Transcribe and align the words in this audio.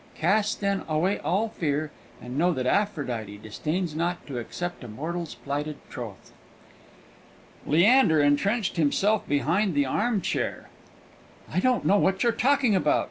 Cast, 0.15 0.61
then, 0.61 0.81
away 0.89 1.19
all 1.19 1.49
fear, 1.49 1.91
and 2.19 2.35
know 2.35 2.51
that 2.53 2.65
Aphrodite 2.65 3.37
disdains 3.37 3.93
not 3.95 4.25
to 4.25 4.39
accept 4.39 4.83
a 4.83 4.87
mortal's 4.87 5.35
plighted 5.35 5.77
troth!" 5.91 6.33
Leander 7.67 8.19
entrenched 8.19 8.77
himself 8.77 9.19
promptly 9.21 9.37
behind 9.37 9.75
the 9.75 9.85
armchair. 9.85 10.69
"I 11.53 11.59
don't 11.59 11.85
know 11.85 11.99
what 11.99 12.23
you're 12.23 12.31
talking 12.31 12.73
about!" 12.75 12.99